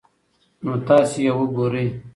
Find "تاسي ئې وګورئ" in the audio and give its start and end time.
0.87-1.87